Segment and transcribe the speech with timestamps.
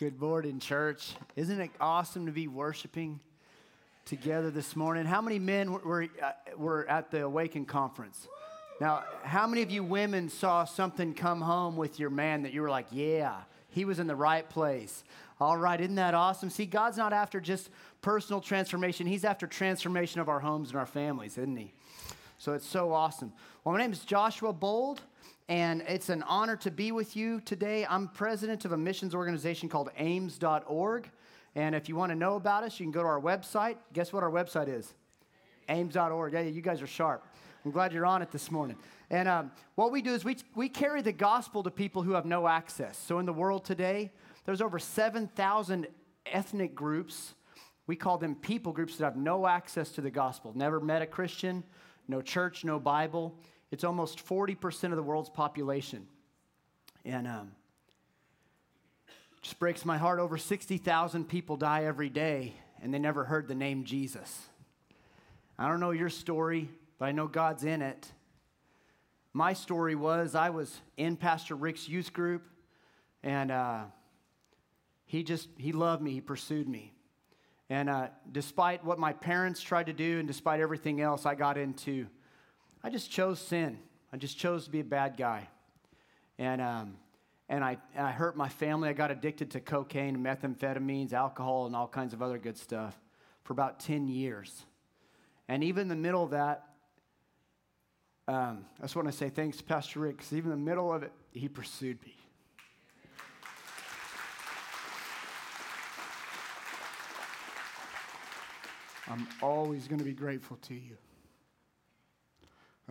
[0.00, 1.12] Good morning, church.
[1.36, 3.20] Isn't it awesome to be worshiping
[4.06, 5.04] together this morning?
[5.04, 8.26] How many men were, uh, were at the Awaken conference?
[8.80, 12.62] Now, how many of you women saw something come home with your man that you
[12.62, 15.04] were like, yeah, he was in the right place?
[15.38, 16.48] All right, isn't that awesome?
[16.48, 17.68] See, God's not after just
[18.00, 21.74] personal transformation, He's after transformation of our homes and our families, isn't He?
[22.38, 23.34] So it's so awesome.
[23.64, 25.02] Well, my name is Joshua Bold
[25.50, 27.84] and it's an honor to be with you today.
[27.84, 31.10] I'm president of a missions organization called AIMS.org.
[31.56, 33.74] And if you want to know about us, you can go to our website.
[33.92, 34.94] Guess what our website is?
[35.68, 36.34] AIMS.org.
[36.34, 37.26] Yeah, you guys are sharp.
[37.64, 38.76] I'm glad you're on it this morning.
[39.10, 42.26] And um, what we do is we, we carry the gospel to people who have
[42.26, 42.96] no access.
[42.96, 44.12] So in the world today,
[44.44, 45.88] there's over 7,000
[46.26, 47.34] ethnic groups.
[47.88, 51.06] We call them people groups that have no access to the gospel, never met a
[51.06, 51.64] Christian,
[52.06, 53.34] no church, no Bible.
[53.70, 56.06] It's almost 40% of the world's population.
[57.04, 57.52] And um,
[59.42, 60.18] just breaks my heart.
[60.18, 64.48] Over 60,000 people die every day, and they never heard the name Jesus.
[65.58, 68.10] I don't know your story, but I know God's in it.
[69.32, 72.42] My story was I was in Pastor Rick's youth group,
[73.22, 73.82] and uh,
[75.06, 76.92] he just, he loved me, he pursued me.
[77.68, 81.56] And uh, despite what my parents tried to do, and despite everything else, I got
[81.56, 82.08] into
[82.82, 83.78] I just chose sin.
[84.12, 85.48] I just chose to be a bad guy.
[86.38, 86.96] And, um,
[87.48, 88.88] and, I, and I hurt my family.
[88.88, 92.98] I got addicted to cocaine, methamphetamines, alcohol, and all kinds of other good stuff
[93.44, 94.64] for about 10 years.
[95.48, 96.64] And even in the middle of that,
[98.28, 101.02] um, I just want to say thanks Pastor Rick, because even in the middle of
[101.02, 102.16] it, he pursued me.
[109.08, 110.96] I'm always going to be grateful to you.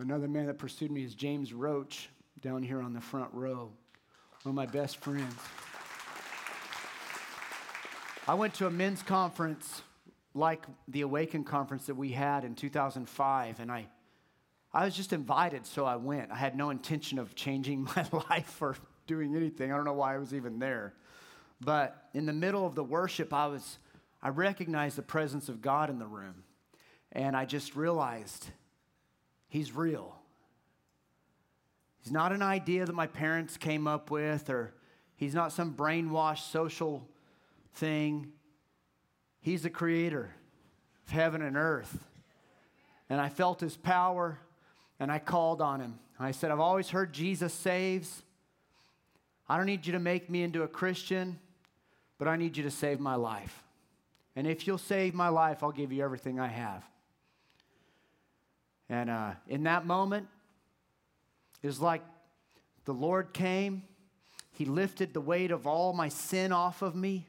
[0.00, 2.08] Another man that pursued me is James Roach,
[2.40, 3.70] down here on the front row,
[4.44, 5.34] one of my best friends.
[8.26, 9.82] I went to a men's conference
[10.32, 13.88] like the Awaken conference that we had in 2005, and I,
[14.72, 16.32] I was just invited, so I went.
[16.32, 18.76] I had no intention of changing my life or
[19.06, 19.70] doing anything.
[19.70, 20.94] I don't know why I was even there.
[21.60, 23.76] But in the middle of the worship, I was,
[24.22, 26.44] I recognized the presence of God in the room.
[27.12, 28.46] And I just realized
[29.50, 30.16] He's real.
[32.02, 34.72] He's not an idea that my parents came up with, or
[35.16, 37.06] he's not some brainwashed social
[37.74, 38.32] thing.
[39.40, 40.34] He's the creator
[41.06, 41.98] of heaven and earth.
[43.10, 44.38] And I felt his power,
[44.98, 45.98] and I called on him.
[46.18, 48.22] I said, I've always heard Jesus saves.
[49.48, 51.38] I don't need you to make me into a Christian,
[52.18, 53.64] but I need you to save my life.
[54.36, 56.84] And if you'll save my life, I'll give you everything I have.
[58.90, 60.26] And uh, in that moment,
[61.62, 62.02] it was like
[62.84, 63.84] the Lord came,
[64.52, 67.26] He lifted the weight of all my sin off of me.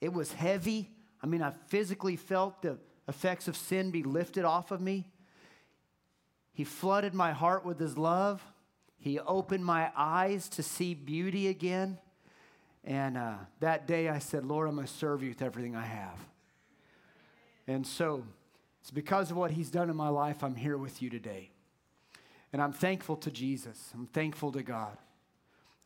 [0.00, 0.88] It was heavy.
[1.22, 5.06] I mean, I physically felt the effects of sin be lifted off of me.
[6.54, 8.42] He flooded my heart with His love.
[8.96, 11.98] He opened my eyes to see beauty again.
[12.82, 15.84] And uh, that day I said, Lord, I'm going to serve you with everything I
[15.84, 16.18] have.
[17.66, 18.24] And so,
[18.88, 21.50] it's because of what he's done in my life, I'm here with you today.
[22.54, 23.90] And I'm thankful to Jesus.
[23.92, 24.96] I'm thankful to God.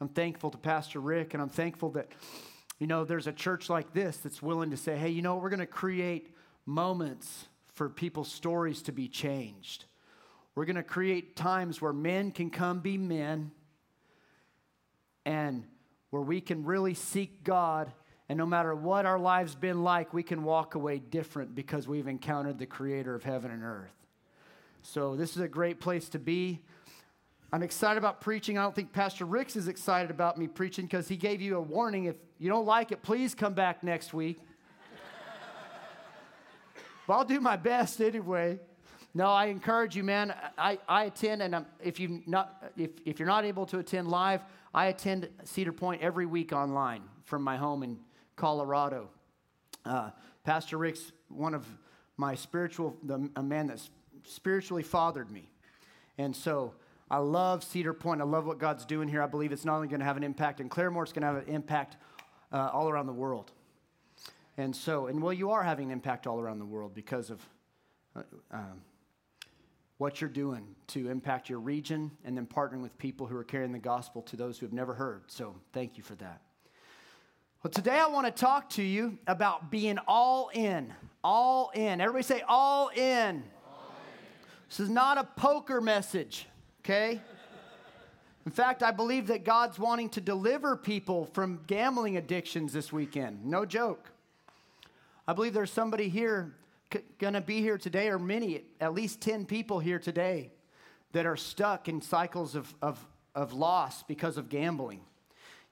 [0.00, 2.12] I'm thankful to Pastor Rick, and I'm thankful that,
[2.78, 5.48] you know, there's a church like this that's willing to say, hey, you know, we're
[5.48, 9.86] going to create moments for people's stories to be changed.
[10.54, 13.50] We're going to create times where men can come be men
[15.26, 15.64] and
[16.10, 17.90] where we can really seek God
[18.28, 22.06] and no matter what our lives been like, we can walk away different because we've
[22.06, 23.92] encountered the creator of heaven and earth.
[24.82, 26.60] So this is a great place to be.
[27.52, 28.56] I'm excited about preaching.
[28.56, 31.60] I don't think Pastor Ricks is excited about me preaching because he gave you a
[31.60, 32.06] warning.
[32.06, 34.38] If you don't like it, please come back next week.
[37.06, 38.58] but I'll do my best anyway.
[39.14, 40.34] No, I encourage you, man.
[40.56, 44.08] I, I attend, and I'm, if, you not, if, if you're not able to attend
[44.08, 44.40] live,
[44.72, 47.98] I attend Cedar Point every week online from my home in
[48.42, 49.08] Colorado.
[49.84, 50.10] Uh,
[50.42, 51.64] Pastor Rick's one of
[52.16, 53.80] my spiritual, the, a man that
[54.24, 55.48] spiritually fathered me.
[56.18, 56.74] And so
[57.08, 58.20] I love Cedar Point.
[58.20, 59.22] I love what God's doing here.
[59.22, 61.28] I believe it's not only going to have an impact in Claremore, it's going to
[61.28, 61.98] have an impact
[62.50, 63.52] uh, all around the world.
[64.56, 67.40] And so, and well, you are having an impact all around the world because of
[68.16, 68.82] uh, um,
[69.98, 73.70] what you're doing to impact your region and then partnering with people who are carrying
[73.70, 75.22] the gospel to those who have never heard.
[75.28, 76.40] So, thank you for that.
[77.62, 80.92] Well, today I want to talk to you about being all in.
[81.22, 82.00] All in.
[82.00, 82.96] Everybody say all in.
[82.96, 83.04] all
[83.36, 83.42] in.
[84.68, 86.48] This is not a poker message,
[86.80, 87.20] okay?
[88.44, 93.46] In fact, I believe that God's wanting to deliver people from gambling addictions this weekend.
[93.46, 94.10] No joke.
[95.28, 96.56] I believe there's somebody here
[96.92, 100.50] c- going to be here today, or many, at least 10 people here today,
[101.12, 103.06] that are stuck in cycles of, of,
[103.36, 105.02] of loss because of gambling.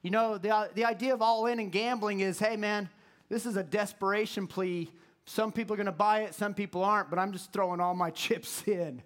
[0.01, 2.89] You know, the, the idea of all in and gambling is hey, man,
[3.29, 4.89] this is a desperation plea.
[5.25, 7.93] Some people are going to buy it, some people aren't, but I'm just throwing all
[7.93, 9.01] my chips in.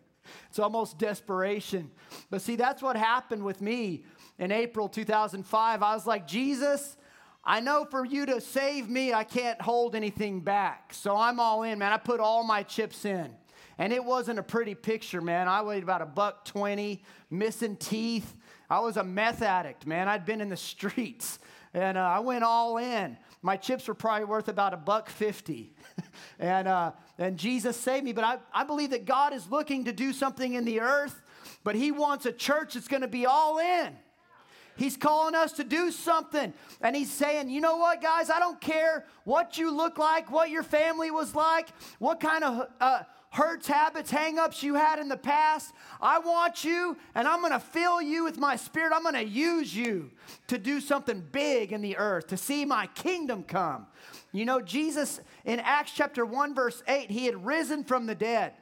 [0.50, 1.92] It's almost desperation.
[2.30, 4.04] But see, that's what happened with me
[4.40, 5.84] in April 2005.
[5.84, 6.98] I was like, Jesus,
[7.44, 10.94] I know for you to save me, I can't hold anything back.
[10.94, 11.94] So I'm all in, man.
[11.94, 13.36] I put all my chips in.
[13.78, 15.48] And it wasn't a pretty picture, man.
[15.48, 18.34] I weighed about a buck 20, missing teeth.
[18.70, 20.08] I was a meth addict, man.
[20.08, 21.40] I'd been in the streets
[21.76, 23.18] and uh, I went all in.
[23.42, 25.74] My chips were probably worth about a buck 50.
[26.40, 28.14] and, uh, and Jesus saved me.
[28.14, 31.22] But I, I believe that God is looking to do something in the earth,
[31.66, 33.94] but He wants a church that's going to be all in.
[34.78, 36.54] He's calling us to do something.
[36.82, 38.30] And he's saying, you know what, guys?
[38.30, 41.70] I don't care what you look like, what your family was like,
[42.00, 43.04] what kind of uh,
[43.36, 45.74] hurts, habits, hangups you had in the past.
[46.02, 48.94] I want you, and I'm going to fill you with my spirit.
[48.96, 50.12] I'm going to use you
[50.48, 53.88] to do something big in the earth, to see my kingdom come.
[54.32, 58.54] You know, Jesus in Acts chapter 1, verse 8, he had risen from the dead.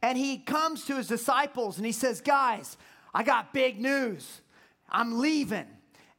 [0.00, 2.78] And he comes to his disciples and he says, Guys,
[3.14, 4.40] I got big news.
[4.88, 5.66] I'm leaving,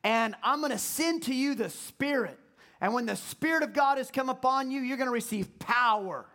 [0.03, 2.39] and I'm going to send to you the Spirit.
[2.79, 6.25] And when the Spirit of God has come upon you, you're going to receive power.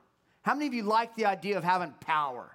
[0.48, 2.50] How many of you like the idea of having power?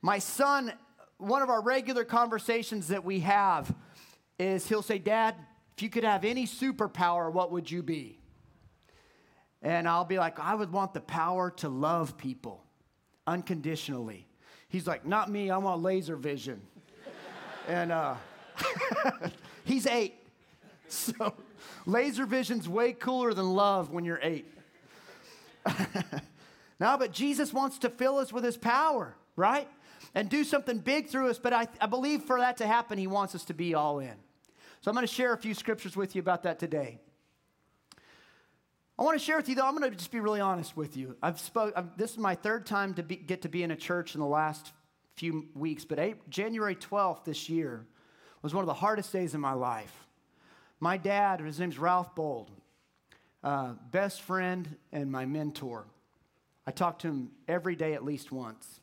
[0.00, 0.72] My son,
[1.18, 3.74] one of our regular conversations that we have
[4.38, 5.34] is he'll say, Dad,
[5.76, 8.20] if you could have any superpower, what would you be?
[9.60, 12.62] And I'll be like, I would want the power to love people
[13.26, 14.28] unconditionally.
[14.68, 16.62] He's like, Not me, I want laser vision.
[17.66, 18.14] and uh,
[19.64, 20.14] he's eight.
[20.86, 21.34] So
[21.86, 24.46] laser vision's way cooler than love when you're eight.
[26.80, 29.68] no, but Jesus wants to fill us with his power, right?
[30.14, 31.38] And do something big through us.
[31.38, 34.14] But I, I believe for that to happen, he wants us to be all in.
[34.80, 36.98] So I'm going to share a few scriptures with you about that today.
[38.98, 40.96] I want to share with you, though, I'm going to just be really honest with
[40.96, 41.16] you.
[41.22, 43.76] I've spoke, I've, this is my third time to be, get to be in a
[43.76, 44.72] church in the last
[45.16, 47.86] few weeks, but April, January 12th this year
[48.42, 50.06] was one of the hardest days in my life.
[50.80, 52.50] My dad, his name's Ralph Bold,
[53.42, 55.86] uh, best friend and my mentor.
[56.66, 58.80] I talked to him every day at least once,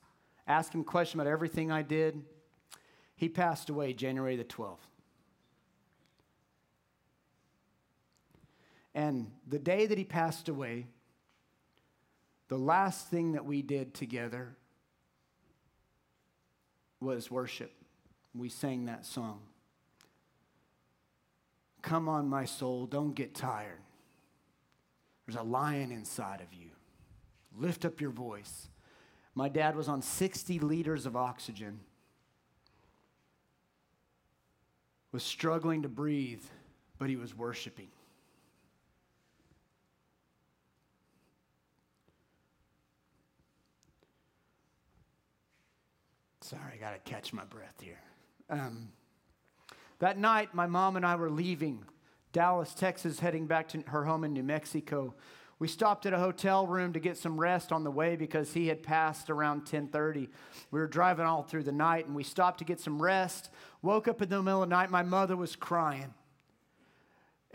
[0.47, 2.23] asked him questions about everything I did.
[3.15, 4.77] He passed away January the 12th.
[8.93, 10.87] And the day that he passed away,
[12.47, 14.55] the last thing that we did together
[16.99, 17.71] was worship.
[18.33, 19.41] We sang that song.
[21.81, 23.79] Come on, my soul, don't get tired.
[25.27, 26.69] There's a lion inside of you.
[27.55, 28.69] Lift up your voice.
[29.35, 31.81] My dad was on 60 liters of oxygen,
[35.11, 36.43] was struggling to breathe,
[36.97, 37.89] but he was worshiping.
[46.41, 47.99] Sorry, I got to catch my breath here.
[48.49, 48.87] Um,
[49.99, 51.83] that night, my mom and I were leaving
[52.37, 55.15] Dallas, Texas, heading back to her home in New Mexico.
[55.57, 58.67] We stopped at a hotel room to get some rest on the way because he
[58.67, 60.29] had passed around 10:30.
[60.69, 63.49] We were driving all through the night and we stopped to get some rest.
[63.81, 66.13] Woke up in the middle of the night, my mother was crying.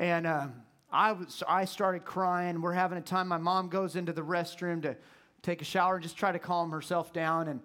[0.01, 0.49] And uh,
[0.91, 2.61] I, was, I started crying.
[2.61, 3.29] We're having a time.
[3.29, 4.97] My mom goes into the restroom to
[5.43, 7.47] take a shower and just try to calm herself down.
[7.47, 7.61] And,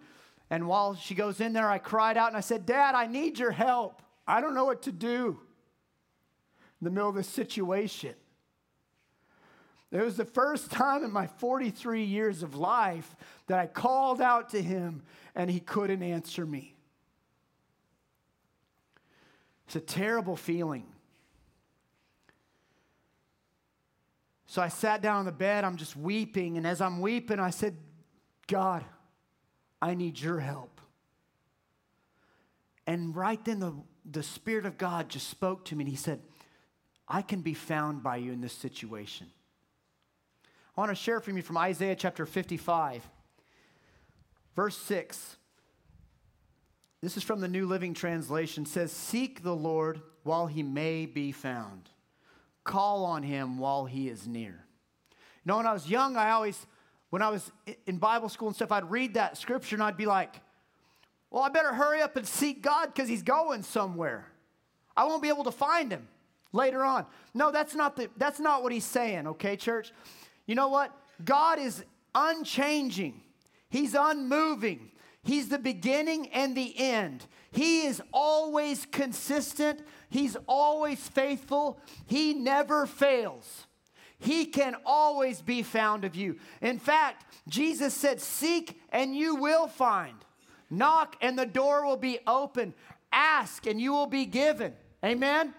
[0.52, 3.40] and while she goes in there, I cried out and I said, Dad, I need
[3.40, 4.04] your help.
[4.28, 5.40] I don't know what to do
[6.80, 8.14] in the middle of this situation.
[9.92, 13.16] It was the first time in my 43 years of life
[13.48, 15.02] that I called out to him
[15.34, 16.76] and he couldn't answer me.
[19.66, 20.86] It's a terrible feeling.
[24.46, 27.50] So I sat down on the bed, I'm just weeping, and as I'm weeping, I
[27.50, 27.76] said,
[28.48, 28.84] God,
[29.82, 30.80] I need your help.
[32.88, 33.74] And right then, the,
[34.10, 36.22] the Spirit of God just spoke to me, and He said,
[37.08, 39.28] I can be found by you in this situation.
[40.76, 43.08] I want to share from you from Isaiah chapter 55,
[44.56, 45.38] verse 6.
[47.02, 48.64] This is from the New Living Translation.
[48.64, 51.90] It says, Seek the Lord while he may be found.
[52.64, 54.66] Call on him while he is near.
[55.10, 56.68] You know, when I was young, I always,
[57.10, 57.50] when I was
[57.86, 60.42] in Bible school and stuff, I'd read that scripture and I'd be like,
[61.32, 64.28] Well, I better hurry up and seek God because he's going somewhere.
[64.96, 66.08] I won't be able to find him
[66.54, 67.06] later on.
[67.34, 69.92] No, that's not, the, that's not what he's saying, okay, church?
[70.46, 70.92] You know what?
[71.24, 71.84] God is
[72.16, 73.22] unchanging,
[73.70, 74.92] he's unmoving.
[75.24, 77.26] He's the beginning and the end.
[77.52, 79.82] He is always consistent.
[80.10, 81.82] He's always faithful.
[82.06, 83.68] He never fails.
[84.20, 86.38] He can always be found of you.
[86.62, 90.16] In fact, Jesus said, Seek and you will find.
[90.70, 92.74] Knock and the door will be open.
[93.12, 94.74] Ask and you will be given.
[95.04, 95.54] Amen?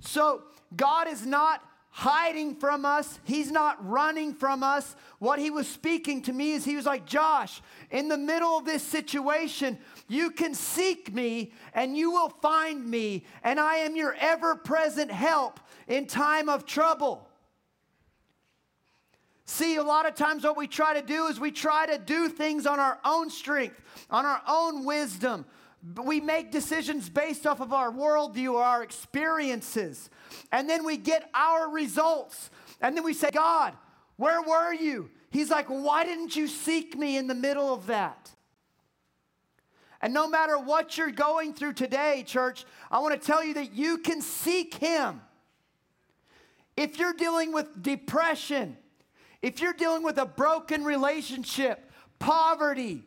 [0.00, 0.42] So,
[0.76, 3.18] God is not hiding from us.
[3.24, 4.94] He's not running from us.
[5.18, 8.64] What he was speaking to me is he was like, Josh, in the middle of
[8.64, 14.14] this situation, you can seek me and you will find me, and I am your
[14.20, 17.28] ever present help in time of trouble.
[19.44, 22.28] See, a lot of times what we try to do is we try to do
[22.28, 25.46] things on our own strength, on our own wisdom.
[26.04, 30.10] We make decisions based off of our worldview or our experiences.
[30.50, 32.50] And then we get our results.
[32.80, 33.74] And then we say, God,
[34.16, 35.10] where were you?
[35.30, 38.30] He's like, why didn't you seek me in the middle of that?
[40.00, 43.74] And no matter what you're going through today, church, I want to tell you that
[43.74, 45.20] you can seek Him.
[46.76, 48.76] If you're dealing with depression,
[49.42, 53.04] if you're dealing with a broken relationship, poverty,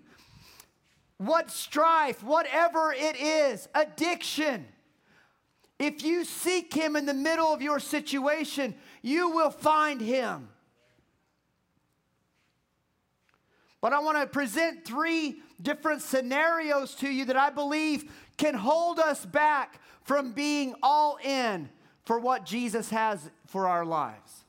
[1.21, 4.65] what strife, whatever it is, addiction,
[5.77, 8.73] if you seek Him in the middle of your situation,
[9.03, 10.49] you will find Him.
[13.81, 18.99] But I want to present three different scenarios to you that I believe can hold
[18.99, 21.69] us back from being all in
[22.03, 24.45] for what Jesus has for our lives.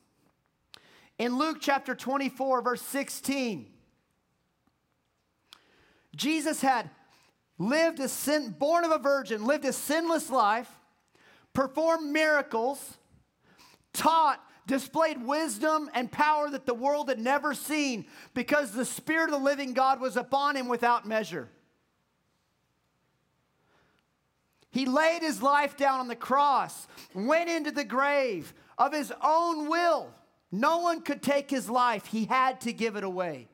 [1.18, 3.71] In Luke chapter 24, verse 16,
[6.14, 6.90] Jesus had
[7.58, 10.70] lived a sin, born of a virgin, lived a sinless life,
[11.52, 12.98] performed miracles,
[13.92, 19.38] taught, displayed wisdom and power that the world had never seen because the Spirit of
[19.38, 21.48] the living God was upon him without measure.
[24.70, 29.68] He laid his life down on the cross, went into the grave of his own
[29.68, 30.14] will
[30.52, 33.48] no one could take his life, he had to give it away.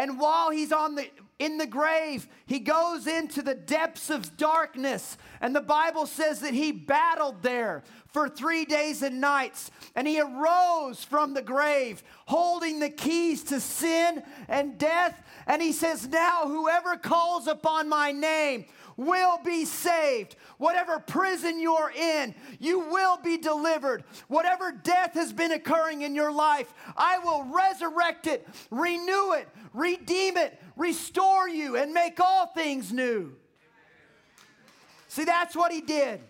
[0.00, 5.18] And while he's on the in the grave, he goes into the depths of darkness.
[5.42, 9.70] And the Bible says that he battled there for three days and nights.
[9.94, 15.22] And he arose from the grave, holding the keys to sin and death.
[15.46, 18.64] And he says, Now, whoever calls upon my name
[18.96, 20.36] will be saved.
[20.58, 24.04] Whatever prison you're in, you will be delivered.
[24.28, 30.36] Whatever death has been occurring in your life, I will resurrect it, renew it, redeem
[30.36, 33.34] it, restore you, and make all things new.
[35.08, 36.20] See, that's what he did.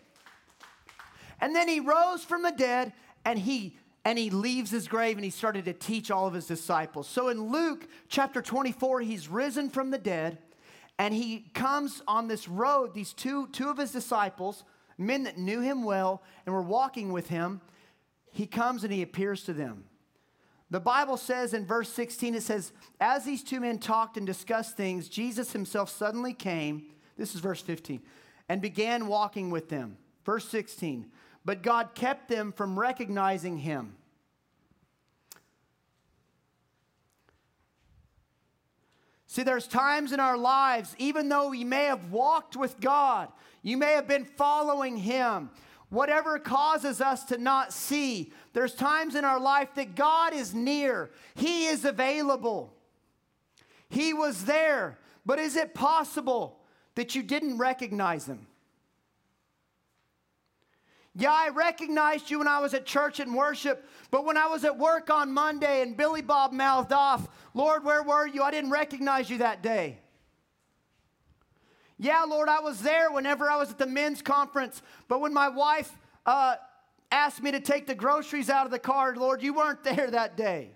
[1.40, 2.92] And then he rose from the dead
[3.24, 6.46] and he and he leaves his grave and he started to teach all of his
[6.46, 7.06] disciples.
[7.06, 10.38] So in Luke chapter 24, he's risen from the dead
[11.00, 14.64] and he comes on this road, these two, two of his disciples,
[14.98, 17.62] men that knew him well and were walking with him,
[18.32, 19.84] he comes and he appears to them.
[20.68, 24.76] The Bible says in verse 16, it says, As these two men talked and discussed
[24.76, 28.02] things, Jesus himself suddenly came, this is verse 15,
[28.50, 29.96] and began walking with them.
[30.26, 31.06] Verse 16,
[31.46, 33.96] but God kept them from recognizing him.
[39.30, 43.28] See, there's times in our lives, even though we may have walked with God,
[43.62, 45.50] you may have been following Him,
[45.88, 51.12] whatever causes us to not see, there's times in our life that God is near,
[51.36, 52.74] He is available,
[53.88, 54.98] He was there.
[55.24, 56.58] But is it possible
[56.96, 58.48] that you didn't recognize Him?
[61.16, 64.64] Yeah, I recognized you when I was at church and worship, but when I was
[64.64, 68.42] at work on Monday and Billy Bob mouthed off, Lord, where were you?
[68.42, 69.98] I didn't recognize you that day.
[71.98, 75.48] Yeah, Lord, I was there whenever I was at the men's conference, but when my
[75.48, 75.90] wife
[76.24, 76.56] uh,
[77.10, 80.36] asked me to take the groceries out of the car, Lord, you weren't there that
[80.36, 80.70] day.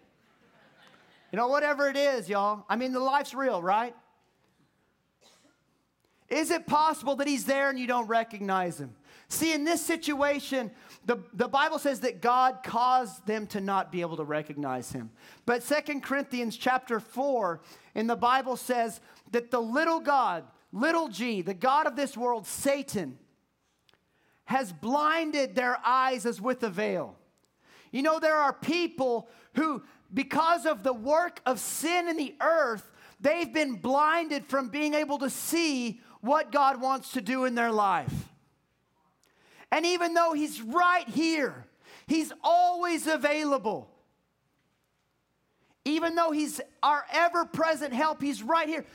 [1.32, 2.64] You know, whatever it is, y'all.
[2.68, 3.94] I mean, the life's real, right?
[6.28, 8.94] Is it possible that He's there and you don't recognize Him?
[9.28, 10.70] See, in this situation,
[11.06, 15.10] the, the Bible says that God caused them to not be able to recognize him.
[15.46, 17.60] But Second Corinthians chapter 4
[17.94, 19.00] in the Bible says
[19.32, 23.18] that the little God, little g, the God of this world, Satan,
[24.44, 27.16] has blinded their eyes as with a veil.
[27.90, 32.90] You know, there are people who, because of the work of sin in the earth,
[33.20, 37.72] they've been blinded from being able to see what God wants to do in their
[37.72, 38.12] life.
[39.74, 41.66] And even though He's right here,
[42.06, 43.90] He's always available.
[45.84, 48.86] Even though He's our ever present help, He's right here.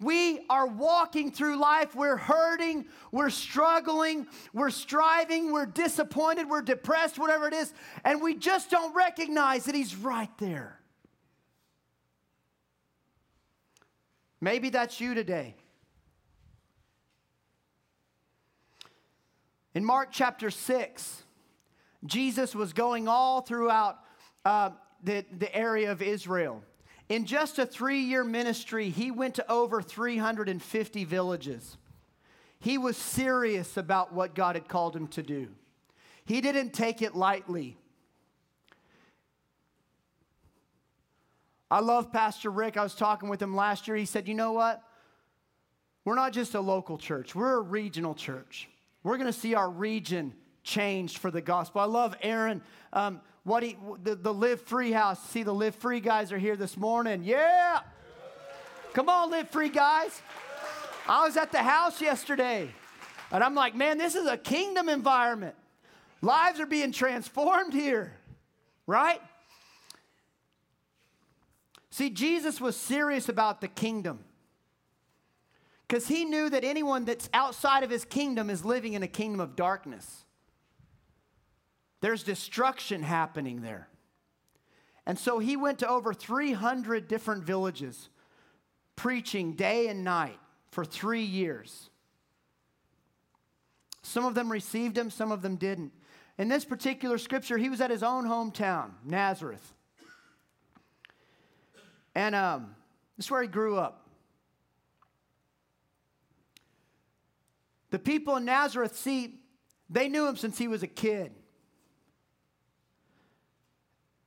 [0.00, 1.94] We are walking through life.
[1.94, 2.86] We're hurting.
[3.12, 4.26] We're struggling.
[4.54, 5.52] We're striving.
[5.52, 6.48] We're disappointed.
[6.48, 7.74] We're depressed, whatever it is.
[8.02, 10.80] And we just don't recognize that He's right there.
[14.40, 15.56] Maybe that's you today.
[19.74, 21.22] In Mark chapter 6,
[22.04, 23.98] Jesus was going all throughout
[24.44, 24.70] uh,
[25.02, 26.62] the, the area of Israel.
[27.08, 31.76] In just a three year ministry, he went to over 350 villages.
[32.58, 35.48] He was serious about what God had called him to do,
[36.24, 37.76] he didn't take it lightly.
[41.70, 42.76] I love Pastor Rick.
[42.76, 43.96] I was talking with him last year.
[43.96, 44.82] He said, You know what?
[46.04, 48.68] We're not just a local church, we're a regional church.
[49.02, 51.80] We're going to see our region changed for the gospel.
[51.80, 52.62] I love Aaron.
[52.92, 55.20] Um, what he, the, the Live Free house.
[55.30, 57.22] See, the Live Free guys are here this morning.
[57.24, 57.80] Yeah.
[58.92, 60.22] Come on, Live Free guys.
[61.08, 62.68] I was at the house yesterday,
[63.32, 65.56] and I'm like, man, this is a kingdom environment.
[66.20, 68.12] Lives are being transformed here,
[68.86, 69.20] right?
[71.90, 74.20] See, Jesus was serious about the kingdom
[75.92, 79.40] because he knew that anyone that's outside of his kingdom is living in a kingdom
[79.40, 80.24] of darkness.
[82.00, 83.88] There's destruction happening there.
[85.04, 88.08] And so he went to over 300 different villages,
[88.96, 90.38] preaching day and night
[90.70, 91.90] for three years.
[94.00, 95.92] Some of them received him, some of them didn't.
[96.38, 99.74] In this particular scripture, he was at his own hometown, Nazareth.
[102.14, 102.74] And um,
[103.18, 104.01] this is where he grew up.
[107.92, 109.38] The people in Nazareth, see,
[109.90, 111.30] they knew him since he was a kid.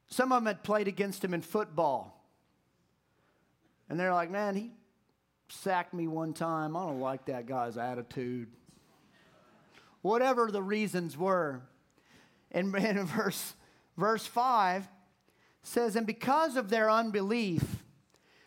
[0.07, 2.23] Some of them had played against him in football.
[3.89, 4.71] And they're like, man, he
[5.49, 6.77] sacked me one time.
[6.77, 8.49] I don't like that guy's attitude.
[10.03, 11.63] Whatever the reasons were.
[12.51, 13.55] And in verse,
[13.97, 14.87] verse 5
[15.63, 17.63] says, And because of their unbelief,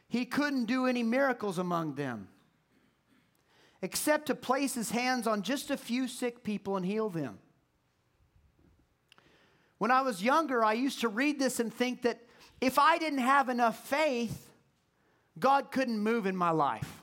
[0.08, 2.28] he couldn't do any miracles among them
[3.82, 7.38] except to place his hands on just a few sick people and heal them.
[9.78, 12.20] When I was younger, I used to read this and think that
[12.60, 14.50] if I didn't have enough faith,
[15.38, 17.02] God couldn't move in my life.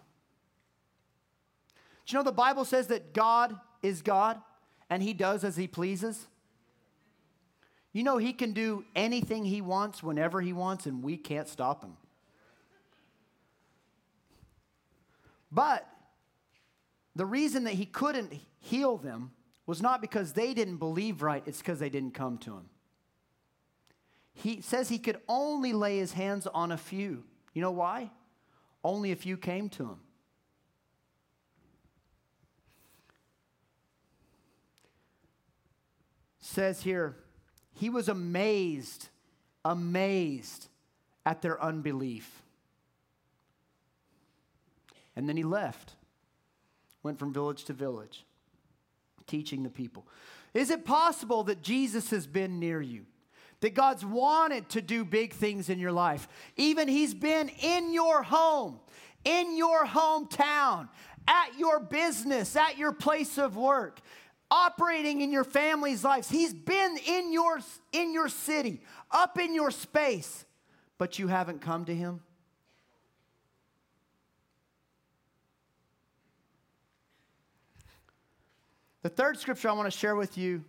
[2.06, 4.42] Do you know the Bible says that God is God
[4.90, 6.28] and he does as he pleases?
[7.94, 11.82] You know, he can do anything he wants whenever he wants, and we can't stop
[11.82, 11.96] him.
[15.50, 15.88] But
[17.16, 19.32] the reason that he couldn't heal them
[19.66, 22.70] was not because they didn't believe right, it's because they didn't come to him.
[24.34, 27.24] He says he could only lay his hands on a few.
[27.54, 28.12] You know why?
[28.84, 30.00] Only a few came to him.
[36.40, 37.16] Says here,
[37.74, 39.10] he was amazed,
[39.64, 40.68] amazed
[41.26, 42.44] at their unbelief.
[45.16, 45.94] And then he left
[47.06, 48.26] went from village to village,
[49.28, 50.08] teaching the people.
[50.56, 53.06] Is it possible that Jesus has been near you?
[53.60, 56.28] That God's wanted to do big things in your life.
[56.58, 58.80] Even He's been in your home,
[59.24, 60.90] in your hometown,
[61.28, 64.00] at your business, at your place of work,
[64.50, 66.28] operating in your family's lives.
[66.28, 67.60] He's been in your,
[67.92, 70.44] in your city, up in your space,
[70.98, 72.22] but you haven't come to Him.
[79.06, 80.64] The third scripture I want to share with you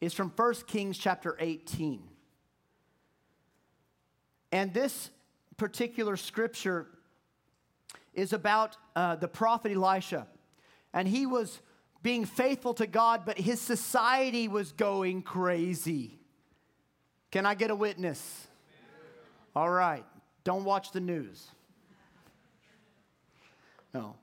[0.00, 2.00] is from 1 Kings chapter 18.
[4.52, 5.10] And this
[5.56, 6.86] particular scripture
[8.14, 10.28] is about uh, the prophet Elisha.
[10.94, 11.60] And he was
[12.04, 16.20] being faithful to God, but his society was going crazy.
[17.32, 18.46] Can I get a witness?
[19.56, 20.04] All right.
[20.44, 21.48] Don't watch the news.
[23.92, 24.14] No.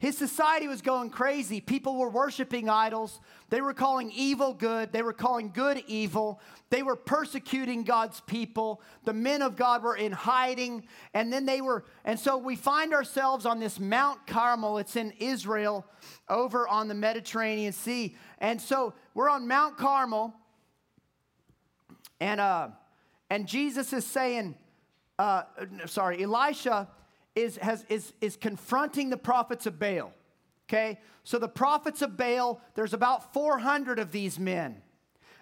[0.00, 1.60] His society was going crazy.
[1.60, 3.18] People were worshiping idols.
[3.50, 4.92] They were calling evil good.
[4.92, 6.40] They were calling good evil.
[6.70, 8.80] They were persecuting God's people.
[9.04, 10.86] The men of God were in hiding.
[11.14, 14.78] And then they were, and so we find ourselves on this Mount Carmel.
[14.78, 15.84] It's in Israel
[16.28, 18.14] over on the Mediterranean Sea.
[18.38, 20.32] And so we're on Mount Carmel.
[22.20, 22.68] And, uh,
[23.30, 24.54] and Jesus is saying,
[25.18, 25.42] uh,
[25.86, 26.86] sorry, Elisha
[27.38, 30.12] is, has, is, is confronting the prophets of Baal.
[30.68, 30.98] Okay?
[31.24, 34.82] So the prophets of Baal, there's about 400 of these men.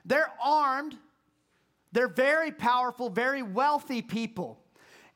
[0.04, 0.96] They're armed,
[1.92, 4.61] they're very powerful, very wealthy people.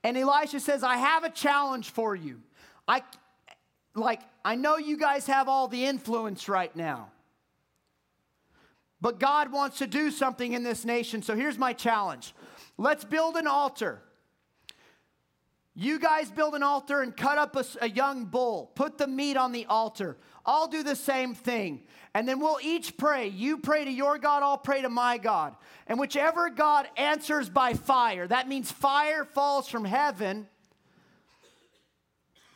[0.02, 2.40] And Elisha says, I have a challenge for you.
[2.88, 3.02] I
[3.94, 7.10] like I know you guys have all the influence right now.
[9.00, 11.22] But God wants to do something in this nation.
[11.22, 12.34] So here's my challenge.
[12.78, 14.02] Let's build an altar.
[15.74, 18.72] You guys build an altar and cut up a, a, young bull.
[18.74, 20.16] Put the meat on the altar.
[20.44, 21.82] I'll do the same thing.
[22.12, 23.28] And then we'll each pray.
[23.28, 25.54] You pray to your God, I'll pray to my God.
[25.86, 30.48] And whichever God answers by fire, that means fire falls from heaven.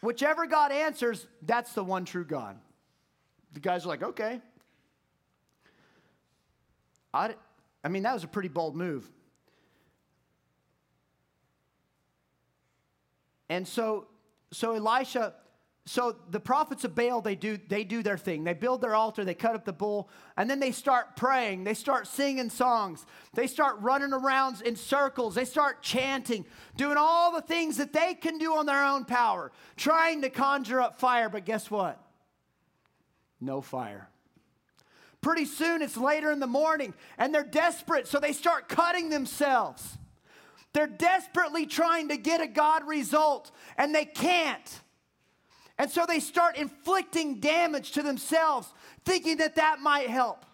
[0.00, 2.58] Whichever God answers, that's the one true God.
[3.52, 4.40] The guys are like, okay.
[7.14, 7.36] I,
[7.84, 9.08] I mean, that was a pretty bold move.
[13.48, 14.06] And so,
[14.52, 15.34] so Elisha,
[15.86, 18.44] so the prophets of Baal, they do, they do their thing.
[18.44, 21.64] They build their altar, they cut up the bull, and then they start praying.
[21.64, 23.04] They start singing songs.
[23.34, 25.34] They start running around in circles.
[25.34, 29.52] They start chanting, doing all the things that they can do on their own power,
[29.76, 31.28] trying to conjure up fire.
[31.28, 32.00] But guess what?
[33.40, 34.08] No fire.
[35.20, 39.98] Pretty soon it's later in the morning, and they're desperate, so they start cutting themselves.
[40.74, 44.80] They're desperately trying to get a God result, and they can't.
[45.78, 48.72] And so they start inflicting damage to themselves,
[49.04, 50.44] thinking that that might help.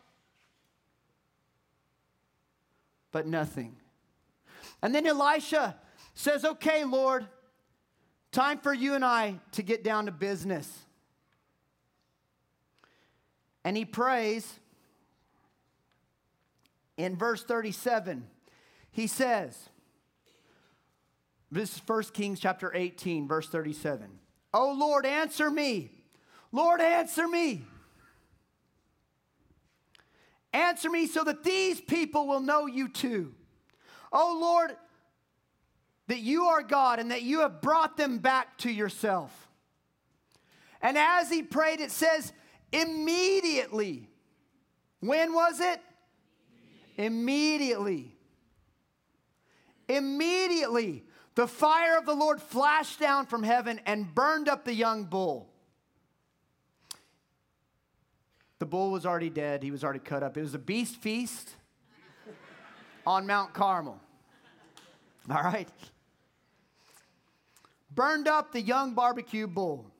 [3.12, 3.76] But nothing.
[4.82, 5.76] And then Elisha
[6.14, 7.26] says, Okay, Lord,
[8.30, 10.70] time for you and I to get down to business.
[13.64, 14.60] And he prays
[16.98, 18.26] in verse 37.
[18.92, 19.69] He says,
[21.50, 24.08] this is 1 Kings chapter 18, verse 37.
[24.52, 25.90] Oh Lord, answer me.
[26.52, 27.64] Lord, answer me.
[30.52, 33.34] Answer me so that these people will know you too.
[34.12, 34.76] Oh Lord,
[36.08, 39.48] that you are God and that you have brought them back to yourself.
[40.82, 42.32] And as he prayed, it says,
[42.72, 44.08] immediately.
[45.00, 45.80] When was it?
[46.96, 48.12] Immediately.
[49.88, 51.04] Immediately.
[51.40, 55.48] The fire of the Lord flashed down from heaven and burned up the young bull.
[58.58, 60.36] The bull was already dead, he was already cut up.
[60.36, 61.56] It was a beast feast
[63.06, 63.98] on Mount Carmel.
[65.30, 65.66] All right?
[67.94, 69.90] Burned up the young barbecue bull.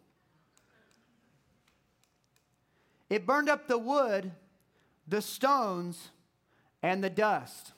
[3.09, 4.31] It burned up the wood,
[5.09, 6.11] the stones,
[6.83, 7.72] and the dust.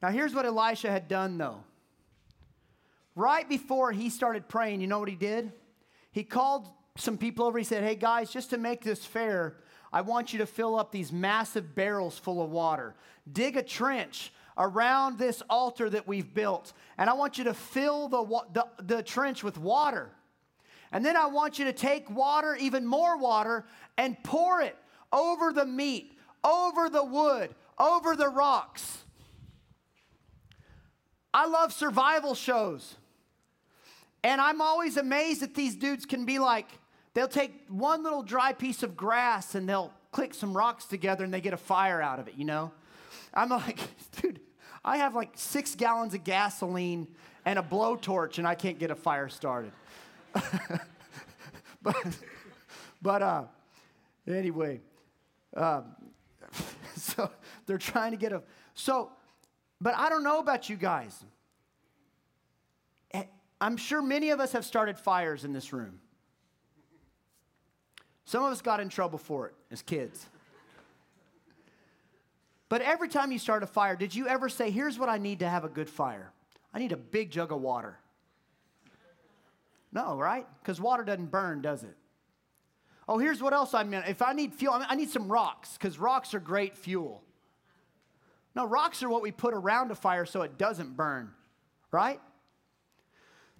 [0.00, 1.64] Now, here's what Elisha had done, though.
[3.18, 5.50] Right before he started praying, you know what he did?
[6.12, 7.58] He called some people over.
[7.58, 9.56] He said, Hey, guys, just to make this fair,
[9.92, 12.94] I want you to fill up these massive barrels full of water.
[13.32, 18.06] Dig a trench around this altar that we've built, and I want you to fill
[18.06, 20.10] the, the, the trench with water.
[20.92, 24.76] And then I want you to take water, even more water, and pour it
[25.12, 28.98] over the meat, over the wood, over the rocks.
[31.34, 32.94] I love survival shows.
[34.28, 36.68] And I'm always amazed that these dudes can be like,
[37.14, 41.32] they'll take one little dry piece of grass and they'll click some rocks together and
[41.32, 42.70] they get a fire out of it, you know?
[43.32, 43.78] I'm like,
[44.20, 44.40] dude,
[44.84, 47.08] I have like six gallons of gasoline
[47.46, 49.72] and a blowtorch and I can't get a fire started.
[51.82, 52.18] but,
[53.00, 53.44] but uh,
[54.26, 54.82] anyway,
[55.56, 55.84] um,
[56.96, 57.30] so
[57.64, 58.42] they're trying to get a,
[58.74, 59.10] so,
[59.80, 61.24] but I don't know about you guys.
[63.60, 66.00] I'm sure many of us have started fires in this room.
[68.24, 70.26] Some of us got in trouble for it as kids.
[72.68, 75.38] But every time you start a fire, did you ever say, Here's what I need
[75.38, 76.32] to have a good fire?
[76.72, 77.98] I need a big jug of water.
[79.90, 80.46] No, right?
[80.62, 81.96] Because water doesn't burn, does it?
[83.08, 84.06] Oh, here's what else I meant.
[84.06, 87.22] If I need fuel, I need some rocks, because rocks are great fuel.
[88.54, 91.30] No, rocks are what we put around a fire so it doesn't burn,
[91.90, 92.20] right?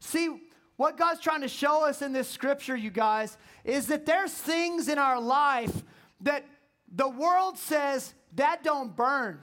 [0.01, 0.43] See,
[0.77, 4.89] what God's trying to show us in this scripture, you guys, is that there's things
[4.89, 5.83] in our life
[6.21, 6.45] that
[6.95, 9.41] the world says that don't burn.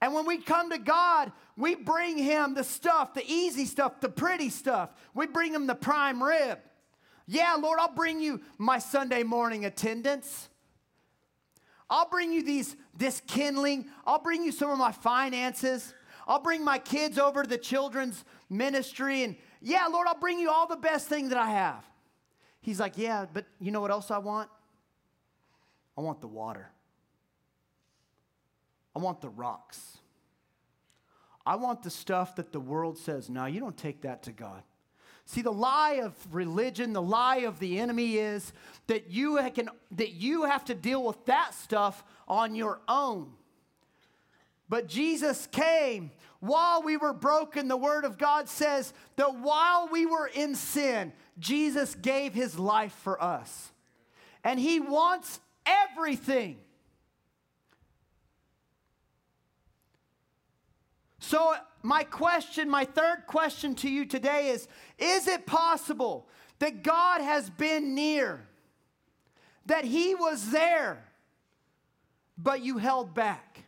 [0.00, 4.08] And when we come to God, we bring Him the stuff, the easy stuff, the
[4.08, 4.90] pretty stuff.
[5.14, 6.58] We bring Him the prime rib.
[7.26, 10.48] Yeah, Lord, I'll bring you my Sunday morning attendance.
[11.90, 13.90] I'll bring you these this kindling.
[14.06, 15.92] I'll bring you some of my finances.
[16.26, 19.22] I'll bring my kids over to the children's ministry.
[19.22, 21.84] And yeah, Lord, I'll bring you all the best thing that I have.
[22.60, 24.50] He's like, Yeah, but you know what else I want?
[25.96, 26.70] I want the water.
[28.94, 29.98] I want the rocks.
[31.46, 34.62] I want the stuff that the world says, no, you don't take that to God.
[35.24, 38.52] See, the lie of religion, the lie of the enemy is
[38.88, 43.32] that you, can, that you have to deal with that stuff on your own.
[44.70, 47.66] But Jesus came while we were broken.
[47.66, 52.94] The Word of God says that while we were in sin, Jesus gave his life
[53.02, 53.72] for us.
[54.44, 56.58] And he wants everything.
[61.18, 66.28] So, my question, my third question to you today is Is it possible
[66.60, 68.46] that God has been near,
[69.66, 71.04] that He was there,
[72.38, 73.64] but you held back?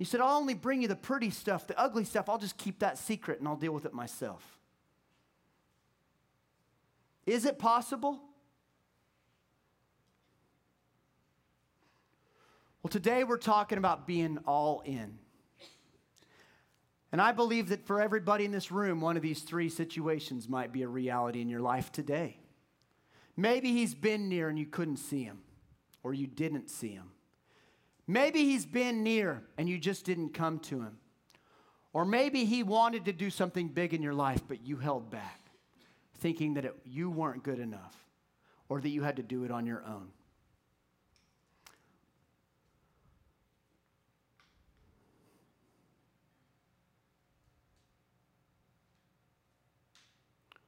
[0.00, 2.78] You said, I'll only bring you the pretty stuff, the ugly stuff, I'll just keep
[2.78, 4.58] that secret and I'll deal with it myself.
[7.26, 8.18] Is it possible?
[12.82, 15.18] Well, today we're talking about being all in.
[17.12, 20.72] And I believe that for everybody in this room, one of these three situations might
[20.72, 22.38] be a reality in your life today.
[23.36, 25.40] Maybe he's been near and you couldn't see him,
[26.02, 27.10] or you didn't see him.
[28.10, 30.98] Maybe he's been near and you just didn't come to him.
[31.92, 35.40] Or maybe he wanted to do something big in your life, but you held back,
[36.18, 37.94] thinking that it, you weren't good enough
[38.68, 40.08] or that you had to do it on your own.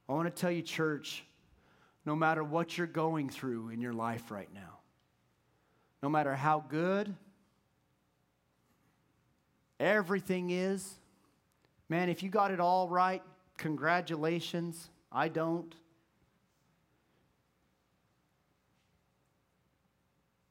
[0.07, 1.25] I want to tell you, church,
[2.05, 4.79] no matter what you're going through in your life right now,
[6.01, 7.13] no matter how good
[9.79, 10.95] everything is,
[11.89, 13.21] man, if you got it all right,
[13.57, 14.89] congratulations.
[15.11, 15.73] I don't.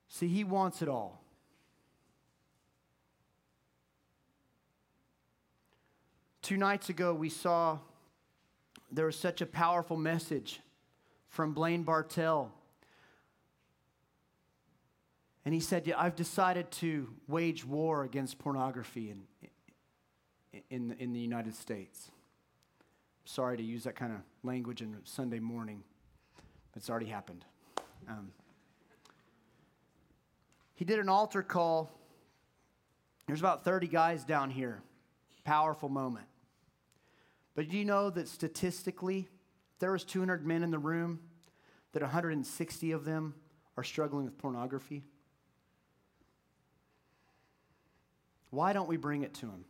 [0.09, 1.23] See, he wants it all.
[6.43, 7.79] Two nights ago, we saw
[8.91, 10.61] there was such a powerful message
[11.29, 12.53] from Blaine Bartel.
[15.45, 21.21] And he said, yeah, I've decided to wage war against pornography in, in, in the
[21.21, 22.11] United States.
[23.25, 25.83] Sorry to use that kind of language in Sunday morning,
[26.77, 27.45] it's already happened.
[28.09, 28.33] Um,
[30.75, 31.91] he did an altar call.
[33.27, 34.83] There's about 30 guys down here.
[35.45, 36.27] Powerful moment.
[37.55, 39.29] But do you know that statistically,
[39.79, 41.21] there was 200 men in the room,
[41.93, 43.35] that 160 of them
[43.77, 45.05] are struggling with pornography?
[48.53, 49.65] Why don't we bring it to them?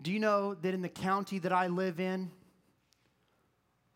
[0.00, 2.30] Do you know that in the county that I live in,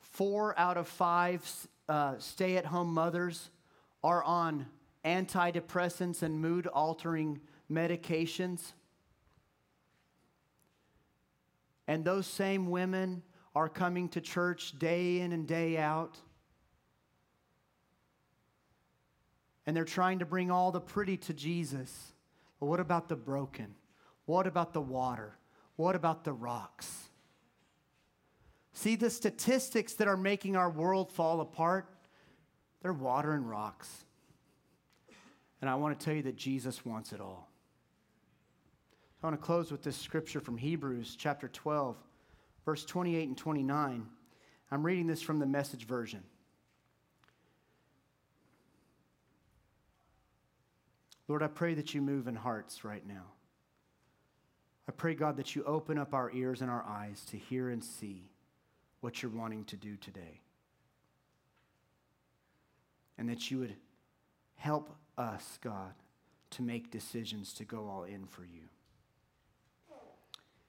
[0.00, 1.42] four out of five
[1.88, 3.50] uh, stay at home mothers
[4.02, 4.66] are on
[5.04, 7.40] antidepressants and mood altering
[7.70, 8.72] medications.
[11.86, 13.22] And those same women
[13.54, 16.16] are coming to church day in and day out.
[19.66, 22.12] And they're trying to bring all the pretty to Jesus.
[22.60, 23.74] But what about the broken?
[24.24, 25.36] What about the water?
[25.76, 27.10] What about the rocks?
[28.72, 31.88] See, the statistics that are making our world fall apart,
[32.82, 34.04] they're water and rocks.
[35.60, 37.48] And I want to tell you that Jesus wants it all.
[39.22, 41.96] I want to close with this scripture from Hebrews chapter 12,
[42.64, 44.06] verse 28 and 29.
[44.70, 46.22] I'm reading this from the message version.
[51.28, 53.24] Lord, I pray that you move in hearts right now.
[54.88, 57.82] I pray, God, that you open up our ears and our eyes to hear and
[57.82, 58.30] see
[59.00, 60.40] what you're wanting to do today.
[63.18, 63.74] And that you would
[64.56, 65.94] help us, God,
[66.50, 68.68] to make decisions to go all in for you.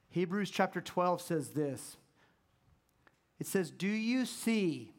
[0.10, 1.98] Hebrews chapter 12 says this
[3.40, 4.94] it says, Do you see?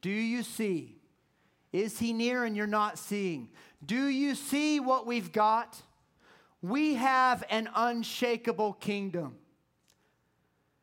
[0.00, 0.96] Do you see?
[1.74, 3.48] Is he near and you're not seeing?
[3.84, 5.76] Do you see what we've got?
[6.62, 9.34] We have an unshakable kingdom.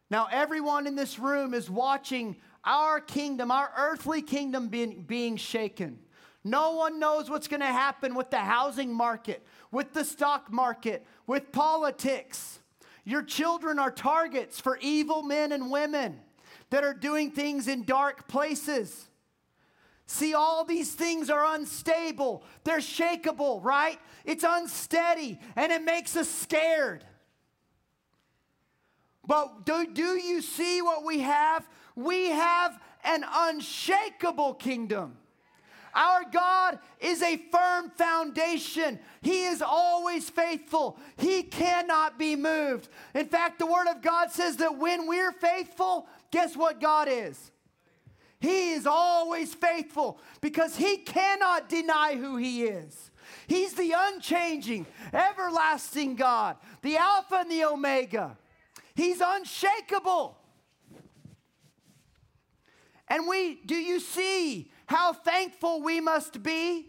[0.09, 5.97] Now, everyone in this room is watching our kingdom, our earthly kingdom being, being shaken.
[6.43, 11.05] No one knows what's going to happen with the housing market, with the stock market,
[11.25, 12.59] with politics.
[13.05, 16.19] Your children are targets for evil men and women
[16.69, 19.07] that are doing things in dark places.
[20.11, 23.97] See, all these things are unstable, they're shakable, right?
[24.25, 27.05] It's unsteady, and it makes us scared.
[29.25, 31.65] But do, do you see what we have?
[31.95, 35.15] We have an unshakable kingdom.
[35.95, 38.99] Our God is a firm foundation.
[39.21, 40.99] He is always faithful.
[41.15, 42.89] He cannot be moved.
[43.15, 47.51] In fact, the Word of God says that when we're faithful, guess what God is?
[48.41, 53.11] He is always faithful because He cannot deny who He is.
[53.47, 58.37] He's the unchanging, everlasting God, the Alpha and the Omega.
[58.95, 60.37] He's unshakable.
[63.07, 66.87] And we, do you see how thankful we must be?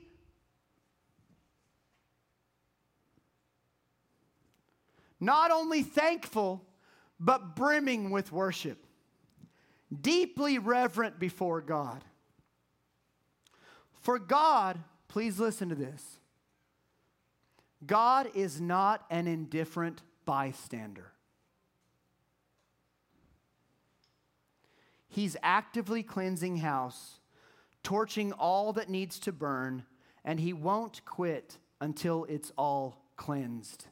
[5.21, 6.65] Not only thankful,
[7.21, 8.87] but brimming with worship,
[10.01, 12.05] deeply reverent before God.
[13.93, 14.79] For God,
[15.09, 16.19] please listen to this
[17.87, 21.13] God is not an indifferent bystander.
[25.09, 27.21] He's actively cleansing house,
[27.83, 29.85] torching all that needs to burn,
[30.25, 33.89] and he won't quit until it's all cleansed.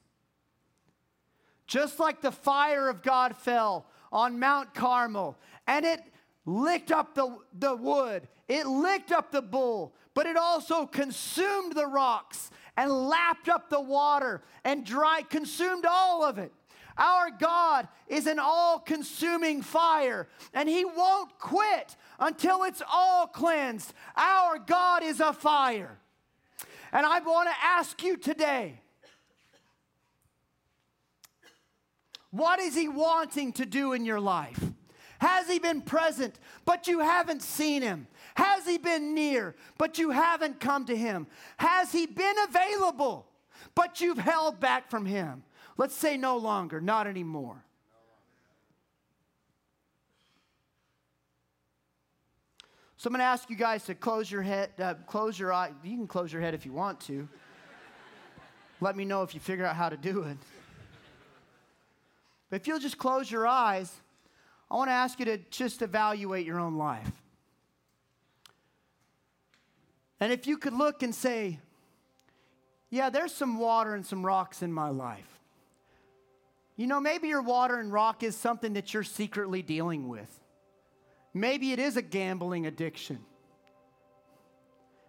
[1.67, 6.01] Just like the fire of God fell on Mount Carmel and it
[6.47, 11.87] licked up the, the wood, it licked up the bull, but it also consumed the
[11.87, 16.53] rocks and lapped up the water and dry, consumed all of it.
[16.99, 23.95] Our God is an all consuming fire, and He won't quit until it's all cleansed.
[24.17, 25.99] Our God is a fire.
[26.93, 28.80] And I want to ask you today
[32.31, 34.63] what is He wanting to do in your life?
[35.21, 38.07] Has He been present, but you haven't seen Him?
[38.35, 41.27] Has He been near, but you haven't come to Him?
[41.59, 43.27] Has He been available,
[43.75, 45.43] but you've held back from Him?
[45.77, 47.65] Let's say no longer, not anymore.
[53.01, 55.71] So I'm going to ask you guys to close your head, uh, close your eye.
[55.83, 57.27] You can close your head if you want to.
[58.83, 60.37] Let me know if you figure out how to do it.
[62.51, 63.93] But if you'll just close your eyes,
[64.71, 67.11] I want to ask you to just evaluate your own life.
[70.19, 71.61] And if you could look and say,
[72.91, 75.39] yeah, there's some water and some rocks in my life.
[76.77, 80.29] You know, maybe your water and rock is something that you're secretly dealing with.
[81.33, 83.21] Maybe it is a gambling addiction.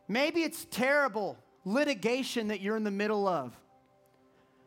[0.08, 3.56] Maybe it's terrible litigation that you're in the middle of.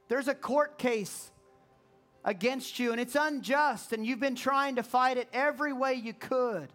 [0.08, 1.30] There's a court case
[2.24, 6.14] against you and it's unjust, and you've been trying to fight it every way you
[6.14, 6.68] could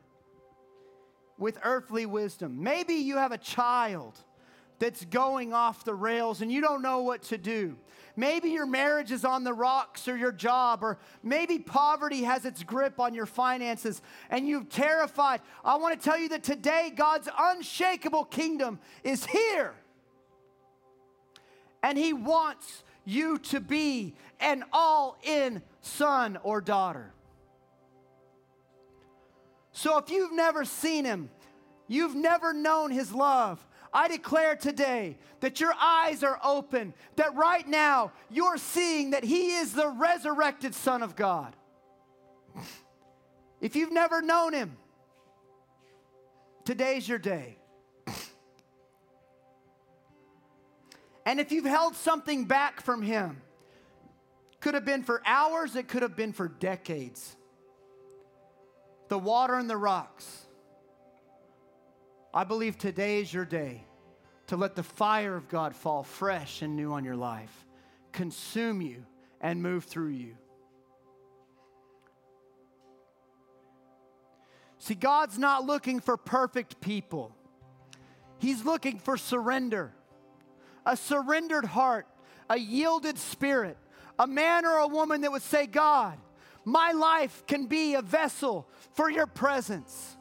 [1.37, 2.61] with earthly wisdom.
[2.61, 4.17] Maybe you have a child
[4.77, 7.75] that's going off the rails and you don't know what to do.
[8.15, 12.63] Maybe your marriage is on the rocks or your job, or maybe poverty has its
[12.63, 15.41] grip on your finances and you're terrified.
[15.63, 19.73] I want to tell you that today God's unshakable kingdom is here.
[21.81, 27.11] And He wants you to be an all in son or daughter.
[29.71, 31.29] So if you've never seen Him,
[31.87, 37.67] you've never known His love, I declare today that your eyes are open, that right
[37.67, 41.55] now you're seeing that He is the resurrected Son of God.
[43.61, 44.77] If you've never known Him,
[46.65, 47.58] today's your day.
[51.29, 53.39] And if you've held something back from Him,
[54.61, 57.35] could have been for hours, it could have been for decades.
[59.09, 60.47] The water and the rocks
[62.33, 63.83] I believe today is your day
[64.47, 67.63] to let the fire of God fall fresh and new on your life,
[68.11, 69.05] consume you,
[69.39, 70.35] and move through you.
[74.79, 77.35] See, God's not looking for perfect people,
[78.39, 79.93] He's looking for surrender,
[80.89, 82.07] a surrendered heart,
[82.49, 83.77] a yielded spirit,
[84.17, 86.17] a man or a woman that would say, God,
[86.65, 90.17] my life can be a vessel for your presence.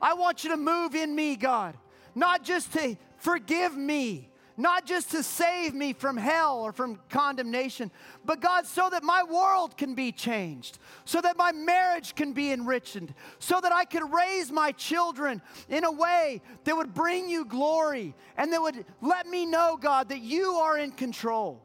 [0.00, 1.76] I want you to move in me, God,
[2.14, 7.90] not just to forgive me, not just to save me from hell or from condemnation,
[8.24, 12.52] but God, so that my world can be changed, so that my marriage can be
[12.52, 12.98] enriched,
[13.38, 18.14] so that I could raise my children in a way that would bring you glory
[18.36, 21.62] and that would let me know, God, that you are in control.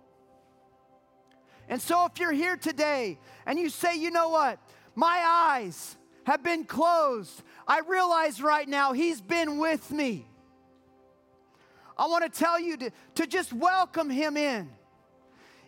[1.68, 4.60] And so if you're here today and you say, you know what,
[4.94, 10.28] my eyes, have been closed, I realize right now He's been with me.
[11.98, 14.70] I want to tell you to, to just welcome Him in.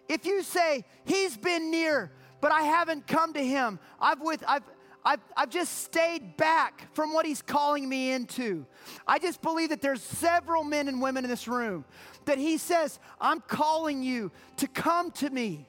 [0.09, 2.11] If you say, He's been near,
[2.41, 4.63] but I haven't come to Him, I've, with, I've,
[5.03, 8.65] I've, I've just stayed back from what He's calling me into.
[9.07, 11.85] I just believe that there's several men and women in this room
[12.25, 15.67] that He says, I'm calling you to come to me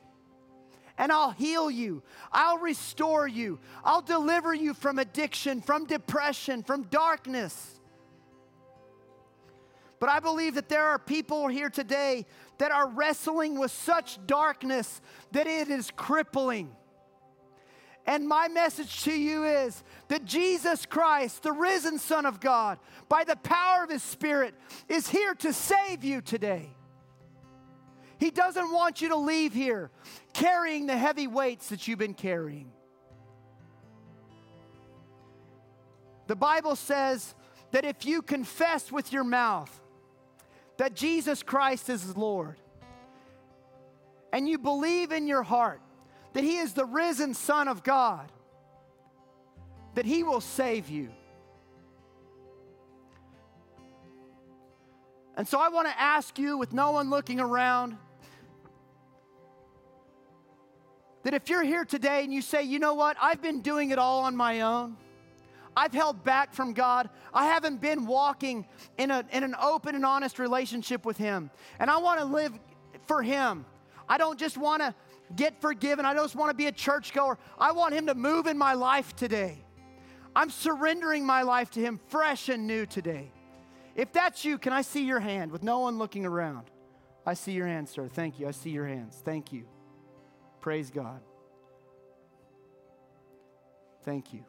[0.98, 2.02] and I'll heal you.
[2.32, 3.60] I'll restore you.
[3.84, 7.77] I'll deliver you from addiction, from depression, from darkness.
[10.00, 12.26] But I believe that there are people here today
[12.58, 15.00] that are wrestling with such darkness
[15.32, 16.70] that it is crippling.
[18.06, 22.78] And my message to you is that Jesus Christ, the risen Son of God,
[23.08, 24.54] by the power of His Spirit,
[24.88, 26.70] is here to save you today.
[28.18, 29.90] He doesn't want you to leave here
[30.32, 32.70] carrying the heavy weights that you've been carrying.
[36.28, 37.34] The Bible says
[37.72, 39.80] that if you confess with your mouth
[40.78, 42.56] that Jesus Christ is Lord,
[44.32, 45.80] and you believe in your heart
[46.32, 48.30] that He is the risen Son of God,
[49.94, 51.10] that He will save you.
[55.36, 57.96] And so I want to ask you, with no one looking around,
[61.22, 63.98] that if you're here today and you say, you know what, I've been doing it
[63.98, 64.96] all on my own.
[65.78, 67.08] I've held back from God.
[67.32, 68.66] I haven't been walking
[68.96, 71.52] in, a, in an open and honest relationship with Him.
[71.78, 72.52] And I want to live
[73.06, 73.64] for Him.
[74.08, 74.92] I don't just want to
[75.36, 76.04] get forgiven.
[76.04, 77.38] I don't just want to be a churchgoer.
[77.56, 79.64] I want Him to move in my life today.
[80.34, 83.30] I'm surrendering my life to Him fresh and new today.
[83.94, 86.72] If that's you, can I see your hand with no one looking around?
[87.24, 88.08] I see your hand, sir.
[88.08, 88.48] Thank you.
[88.48, 89.22] I see your hands.
[89.24, 89.64] Thank you.
[90.60, 91.20] Praise God.
[94.02, 94.44] Thank you.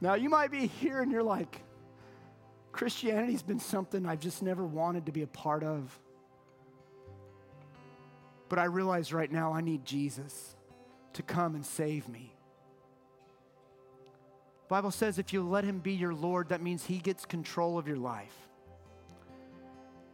[0.00, 1.62] Now, you might be here and you're like,
[2.72, 5.98] Christianity's been something I've just never wanted to be a part of.
[8.48, 10.56] But I realize right now I need Jesus
[11.14, 12.34] to come and save me.
[14.68, 17.78] The Bible says if you let him be your Lord, that means he gets control
[17.78, 18.36] of your life.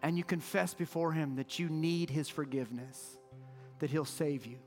[0.02, 3.18] And you confess before him that you need his forgiveness,
[3.80, 4.58] that he'll save you.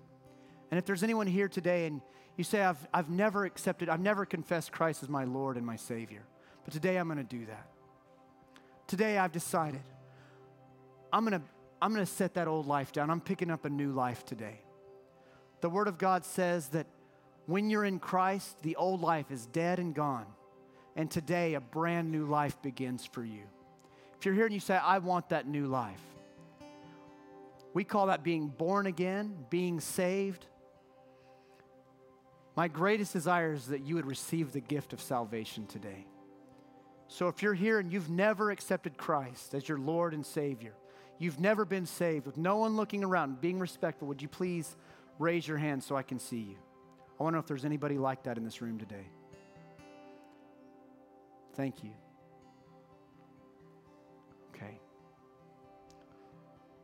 [0.72, 2.02] And if there's anyone here today and
[2.38, 5.76] you say, I've, I've never accepted, I've never confessed Christ as my Lord and my
[5.76, 6.22] Savior.
[6.64, 7.68] But today I'm going to do that.
[8.88, 9.82] Today I've decided
[11.12, 11.46] I'm going to
[11.82, 13.12] I'm going to set that old life down.
[13.12, 14.62] I'm picking up a new life today.
[15.62, 16.88] The Word of God says that
[17.46, 20.26] when you're in Christ, the old life is dead and gone.
[20.96, 23.44] And today, a brand new life begins for you.
[24.18, 26.02] If you're here and you say, I want that new life,
[27.76, 30.48] we call that being born again, being saved.
[32.58, 36.08] My greatest desire is that you would receive the gift of salvation today.
[37.08, 40.74] So if you're here and you've never accepted Christ as your Lord and Savior,
[41.20, 44.76] you've never been saved, with no one looking around, being respectful, would you please
[45.20, 46.56] raise your hand so I can see you?
[47.20, 49.08] I wonder if there's anybody like that in this room today.
[51.54, 51.92] Thank you.
[54.50, 54.80] Okay.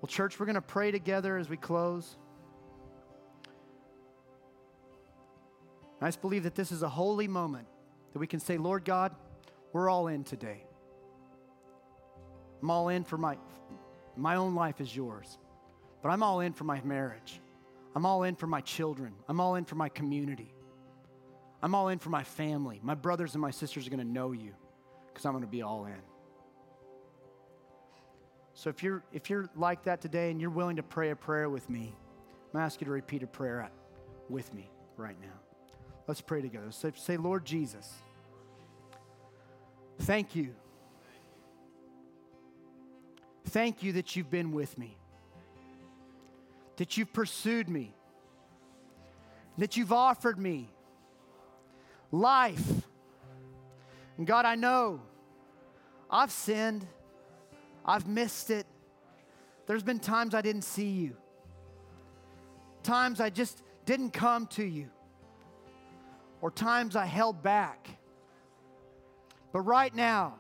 [0.01, 2.17] Well, church, we're going to pray together as we close.
[6.03, 7.67] I just believe that this is a holy moment
[8.11, 9.15] that we can say, Lord God,
[9.71, 10.65] we're all in today.
[12.61, 13.37] I'm all in for my,
[14.17, 15.37] my own life is yours,
[16.01, 17.39] but I'm all in for my marriage.
[17.95, 19.13] I'm all in for my children.
[19.29, 20.53] I'm all in for my community.
[21.61, 22.81] I'm all in for my family.
[22.83, 24.53] My brothers and my sisters are going to know you
[25.07, 26.01] because I'm going to be all in.
[28.55, 31.49] So if you're if you're like that today and you're willing to pray a prayer
[31.49, 33.69] with me, I'm going to ask you to repeat a prayer
[34.29, 35.52] with me right now.
[36.07, 36.71] Let's pray together.
[36.71, 37.89] Say, say, Lord Jesus,
[39.99, 40.53] thank you.
[43.45, 44.97] Thank you that you've been with me,
[46.77, 47.93] that you've pursued me,
[49.57, 50.69] that you've offered me
[52.11, 52.67] life.
[54.17, 55.01] And God, I know
[56.09, 56.85] I've sinned,
[57.85, 58.65] I've missed it.
[59.67, 61.15] There's been times I didn't see you,
[62.81, 64.89] times I just didn't come to you
[66.43, 67.87] or times I held back.
[69.53, 70.35] But right now,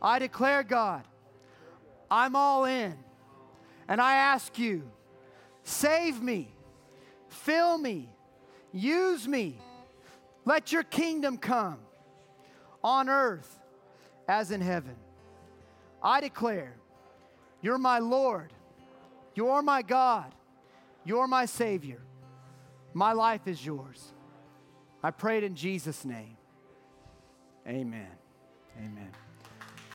[0.00, 1.02] I declare, God,
[2.08, 2.94] I'm all in.
[3.88, 4.88] And I ask you,
[5.64, 6.54] save me,
[7.28, 8.08] fill me,
[8.72, 9.58] use me.
[10.44, 11.78] Let your kingdom come
[12.84, 13.58] on earth
[14.28, 14.94] as in heaven.
[16.00, 16.76] I declare,
[17.60, 18.52] you're my Lord,
[19.34, 20.32] You're my God.
[21.04, 22.02] You're my Savior.
[22.92, 24.12] My life is yours.
[25.02, 26.36] I prayed in Jesus' name.
[27.66, 28.08] Amen.
[28.78, 29.12] Amen.